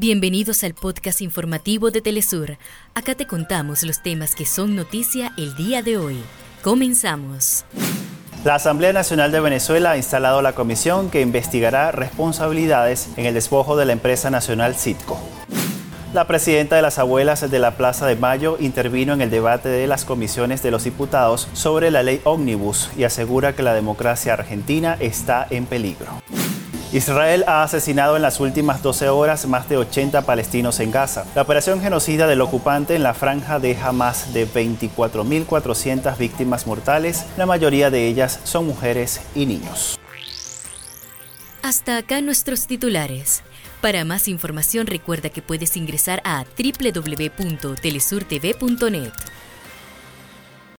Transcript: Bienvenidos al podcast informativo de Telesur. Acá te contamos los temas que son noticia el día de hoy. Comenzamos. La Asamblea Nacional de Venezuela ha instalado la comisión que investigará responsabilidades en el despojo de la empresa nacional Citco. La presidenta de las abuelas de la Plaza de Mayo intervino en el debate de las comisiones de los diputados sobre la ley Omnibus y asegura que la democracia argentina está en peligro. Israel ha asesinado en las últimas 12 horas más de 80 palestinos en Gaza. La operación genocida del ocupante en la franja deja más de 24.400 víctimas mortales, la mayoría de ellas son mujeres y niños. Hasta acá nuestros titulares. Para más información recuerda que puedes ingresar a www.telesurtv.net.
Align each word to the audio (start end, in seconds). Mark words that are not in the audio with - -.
Bienvenidos 0.00 0.62
al 0.62 0.74
podcast 0.74 1.22
informativo 1.22 1.90
de 1.90 2.00
Telesur. 2.00 2.56
Acá 2.94 3.16
te 3.16 3.26
contamos 3.26 3.82
los 3.82 4.00
temas 4.00 4.36
que 4.36 4.46
son 4.46 4.76
noticia 4.76 5.32
el 5.36 5.56
día 5.56 5.82
de 5.82 5.96
hoy. 5.96 6.22
Comenzamos. 6.62 7.64
La 8.44 8.54
Asamblea 8.54 8.92
Nacional 8.92 9.32
de 9.32 9.40
Venezuela 9.40 9.90
ha 9.90 9.96
instalado 9.96 10.40
la 10.40 10.54
comisión 10.54 11.10
que 11.10 11.20
investigará 11.20 11.90
responsabilidades 11.90 13.08
en 13.16 13.26
el 13.26 13.34
despojo 13.34 13.76
de 13.76 13.86
la 13.86 13.92
empresa 13.92 14.30
nacional 14.30 14.76
Citco. 14.76 15.18
La 16.14 16.28
presidenta 16.28 16.76
de 16.76 16.82
las 16.82 17.00
abuelas 17.00 17.50
de 17.50 17.58
la 17.58 17.76
Plaza 17.76 18.06
de 18.06 18.14
Mayo 18.14 18.56
intervino 18.60 19.14
en 19.14 19.20
el 19.20 19.30
debate 19.30 19.68
de 19.68 19.88
las 19.88 20.04
comisiones 20.04 20.62
de 20.62 20.70
los 20.70 20.84
diputados 20.84 21.48
sobre 21.54 21.90
la 21.90 22.04
ley 22.04 22.20
Omnibus 22.22 22.88
y 22.96 23.02
asegura 23.02 23.56
que 23.56 23.64
la 23.64 23.74
democracia 23.74 24.34
argentina 24.34 24.96
está 25.00 25.44
en 25.50 25.66
peligro. 25.66 26.22
Israel 26.92 27.44
ha 27.46 27.62
asesinado 27.62 28.16
en 28.16 28.22
las 28.22 28.40
últimas 28.40 28.82
12 28.82 29.10
horas 29.10 29.46
más 29.46 29.68
de 29.68 29.76
80 29.76 30.22
palestinos 30.22 30.80
en 30.80 30.90
Gaza. 30.90 31.26
La 31.34 31.42
operación 31.42 31.82
genocida 31.82 32.26
del 32.26 32.40
ocupante 32.40 32.96
en 32.96 33.02
la 33.02 33.12
franja 33.12 33.58
deja 33.58 33.92
más 33.92 34.32
de 34.32 34.48
24.400 34.48 36.16
víctimas 36.16 36.66
mortales, 36.66 37.26
la 37.36 37.44
mayoría 37.44 37.90
de 37.90 38.06
ellas 38.06 38.40
son 38.44 38.66
mujeres 38.66 39.20
y 39.34 39.44
niños. 39.44 40.00
Hasta 41.62 41.98
acá 41.98 42.22
nuestros 42.22 42.66
titulares. 42.66 43.42
Para 43.82 44.06
más 44.06 44.26
información 44.26 44.86
recuerda 44.86 45.28
que 45.28 45.42
puedes 45.42 45.76
ingresar 45.76 46.22
a 46.24 46.46
www.telesurtv.net. 46.56 49.12